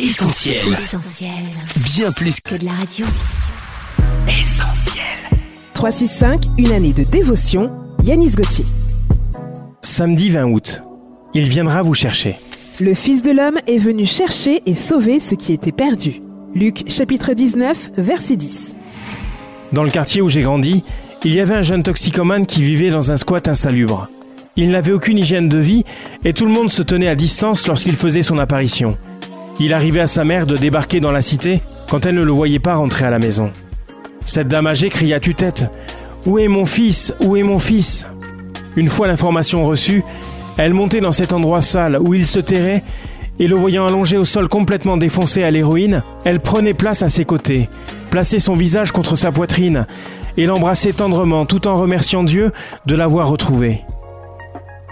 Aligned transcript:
Essentiel. 0.00 0.56
Essentiel. 0.72 1.30
Bien 1.94 2.10
plus 2.10 2.40
que 2.40 2.50
Que 2.56 2.60
de 2.60 2.64
la 2.64 2.72
radio. 2.72 3.06
essentiel. 4.26 5.04
365, 5.72 6.46
une 6.58 6.72
année 6.72 6.92
de 6.92 7.04
dévotion, 7.04 7.70
Yanis 8.02 8.32
Gauthier. 8.32 8.64
Samedi 9.82 10.30
20 10.30 10.46
août. 10.46 10.82
Il 11.32 11.44
viendra 11.48 11.82
vous 11.82 11.94
chercher. 11.94 12.34
Le 12.80 12.92
Fils 12.92 13.22
de 13.22 13.30
l'homme 13.30 13.58
est 13.68 13.78
venu 13.78 14.04
chercher 14.04 14.62
et 14.66 14.74
sauver 14.74 15.20
ce 15.20 15.36
qui 15.36 15.52
était 15.52 15.70
perdu. 15.70 16.20
Luc 16.56 16.90
chapitre 16.90 17.32
19, 17.32 17.92
verset 17.96 18.34
10. 18.34 18.74
Dans 19.72 19.84
le 19.84 19.90
quartier 19.92 20.22
où 20.22 20.28
j'ai 20.28 20.42
grandi, 20.42 20.82
il 21.24 21.32
y 21.32 21.40
avait 21.40 21.54
un 21.54 21.62
jeune 21.62 21.84
toxicomane 21.84 22.46
qui 22.46 22.64
vivait 22.64 22.90
dans 22.90 23.12
un 23.12 23.16
squat 23.16 23.46
insalubre. 23.46 24.08
Il 24.56 24.70
n'avait 24.70 24.92
aucune 24.92 25.18
hygiène 25.18 25.48
de 25.48 25.58
vie 25.58 25.84
et 26.24 26.32
tout 26.32 26.46
le 26.46 26.52
monde 26.52 26.70
se 26.70 26.82
tenait 26.82 27.08
à 27.08 27.14
distance 27.14 27.68
lorsqu'il 27.68 27.94
faisait 27.94 28.22
son 28.24 28.38
apparition. 28.38 28.98
Il 29.60 29.72
arrivait 29.72 30.00
à 30.00 30.06
sa 30.06 30.24
mère 30.24 30.46
de 30.46 30.56
débarquer 30.56 31.00
dans 31.00 31.12
la 31.12 31.22
cité 31.22 31.60
quand 31.88 32.06
elle 32.06 32.16
ne 32.16 32.22
le 32.22 32.32
voyait 32.32 32.58
pas 32.58 32.74
rentrer 32.74 33.04
à 33.04 33.10
la 33.10 33.18
maison. 33.18 33.52
Cette 34.24 34.48
dame 34.48 34.66
âgée 34.66 34.88
cria 34.88 35.20
tue-tête 35.20 35.66
Où 36.26 36.38
est 36.38 36.48
mon 36.48 36.66
fils? 36.66 37.14
Où 37.20 37.36
est 37.36 37.42
mon 37.42 37.58
fils? 37.58 38.06
Une 38.76 38.88
fois 38.88 39.06
l'information 39.06 39.64
reçue, 39.64 40.02
elle 40.56 40.74
montait 40.74 41.00
dans 41.00 41.12
cet 41.12 41.32
endroit 41.32 41.60
sale 41.60 41.98
où 42.00 42.14
il 42.14 42.26
se 42.26 42.40
terrait 42.40 42.82
et 43.38 43.48
le 43.48 43.56
voyant 43.56 43.86
allongé 43.86 44.16
au 44.16 44.24
sol 44.24 44.48
complètement 44.48 44.96
défoncé 44.96 45.42
à 45.42 45.50
l'héroïne, 45.50 46.02
elle 46.24 46.40
prenait 46.40 46.74
place 46.74 47.02
à 47.02 47.08
ses 47.08 47.24
côtés, 47.24 47.68
plaçait 48.10 48.38
son 48.38 48.54
visage 48.54 48.92
contre 48.92 49.16
sa 49.16 49.32
poitrine 49.32 49.86
et 50.36 50.46
l'embrassait 50.46 50.92
tendrement 50.92 51.46
tout 51.46 51.66
en 51.66 51.76
remerciant 51.76 52.22
Dieu 52.22 52.52
de 52.86 52.94
l'avoir 52.94 53.28
retrouvé. 53.28 53.82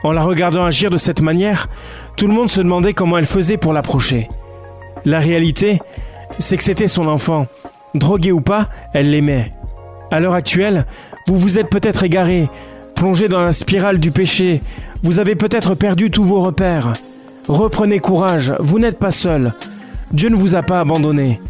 En 0.05 0.13
la 0.13 0.23
regardant 0.23 0.65
agir 0.65 0.91
de 0.91 0.97
cette 0.97 1.21
manière, 1.21 1.69
tout 2.17 2.27
le 2.27 2.35
monde 2.35 2.51
se 2.51 2.61
demandait 2.61 2.95
comment 2.95 3.19
elle 3.19 3.27
faisait 3.27 3.57
pour 3.57 3.73
l'approcher. 3.73 4.29
La 5.05 5.19
réalité, 5.19 5.81
c'est 6.39 6.57
que 6.57 6.63
c'était 6.63 6.89
son 6.89 7.07
enfant. 7.09 7.47
Drogué 7.95 8.33
ou 8.33 8.41
pas, 8.41 8.69
elle 8.95 9.11
l'aimait. 9.11 9.53
À 10.11 10.21
l'heure 10.21 10.35
actuelle, 10.35 10.87
vous 11.27 11.37
vous 11.37 11.59
êtes 11.59 11.71
peut-être 11.71 12.05
égaré, 12.05 12.49
plongé 12.95 13.29
dans 13.29 13.41
la 13.41 13.53
spirale 13.53 13.99
du 13.99 14.11
péché, 14.11 14.63
vous 15.03 15.19
avez 15.19 15.35
peut-être 15.35 15.75
perdu 15.75 16.11
tous 16.11 16.25
vos 16.25 16.41
repères. 16.41 16.93
Reprenez 17.49 17.99
courage, 17.99 18.55
vous 18.61 18.79
n'êtes 18.79 18.99
pas 18.99 19.11
seul. 19.11 19.55
Dieu 20.13 20.29
ne 20.29 20.37
vous 20.37 20.55
a 20.55 20.63
pas 20.63 20.81
abandonné. 20.81 21.41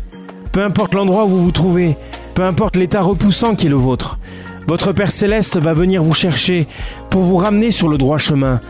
Peu 0.53 0.63
importe 0.63 0.95
l'endroit 0.95 1.25
où 1.25 1.29
vous 1.29 1.43
vous 1.43 1.53
trouvez, 1.53 1.97
peu 2.35 2.45
importe 2.45 2.77
l'état 2.77 3.01
repoussant 3.01 3.55
qui 3.55 3.67
est 3.67 3.71
le 3.71 3.77
vôtre, 3.77 4.19
votre 4.67 4.93
Père 4.93 5.11
céleste 5.11 5.59
va 5.59 5.75
venir 5.75 6.03
vous 6.03 6.15
chercher 6.15 6.67
pour 7.11 7.23
vous 7.23 7.37
ramener 7.37 7.71
sur 7.71 7.89
le 7.89 7.98
droit 7.98 8.19
chemin, 8.19 8.61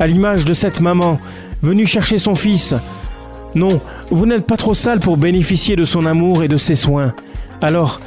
à 0.00 0.06
l'image 0.06 0.44
de 0.44 0.54
cette 0.54 0.80
maman 0.80 1.18
venue 1.62 1.86
chercher 1.86 2.18
son 2.18 2.34
fils. 2.34 2.74
Non, 3.54 3.80
vous 4.10 4.26
n'êtes 4.26 4.46
pas 4.46 4.56
trop 4.56 4.74
sale 4.74 5.00
pour 5.00 5.16
bénéficier 5.16 5.76
de 5.76 5.84
son 5.84 6.06
amour 6.06 6.42
et 6.42 6.48
de 6.48 6.56
ses 6.56 6.76
soins. 6.76 7.14
Alors, 7.60 8.00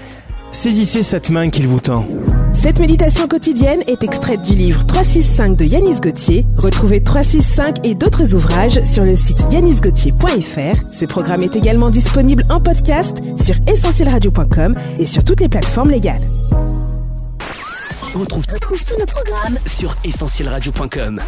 saisissez 0.51 1.03
cette 1.03 1.29
main 1.29 1.49
qu'il 1.49 1.67
vous 1.67 1.79
tend. 1.79 2.05
Cette 2.53 2.79
méditation 2.79 3.27
quotidienne 3.27 3.81
est 3.87 4.01
extraite 4.03 4.41
du 4.41 4.53
livre 4.53 4.85
365 4.85 5.57
de 5.57 5.65
Yanis 5.65 5.99
Gauthier. 5.99 6.45
Retrouvez 6.57 7.03
365 7.03 7.85
et 7.85 7.95
d'autres 7.95 8.33
ouvrages 8.33 8.81
sur 8.85 9.03
le 9.03 9.15
site 9.15 9.45
yanisgauthier.fr. 9.51 10.83
Ce 10.91 11.05
programme 11.05 11.43
est 11.43 11.55
également 11.55 11.89
disponible 11.89 12.45
en 12.49 12.61
podcast 12.61 13.21
sur 13.43 13.55
essentielradio.com 13.67 14.73
et 14.97 15.05
sur 15.05 15.23
toutes 15.23 15.41
les 15.41 15.49
plateformes 15.49 15.91
légales. 15.91 16.23
On 18.15 18.19
retrouve, 18.19 18.45
tous 18.47 18.97
nos 18.97 19.05
programmes 19.05 19.57
sur 19.65 19.93
essentielradio.com. 20.05 21.19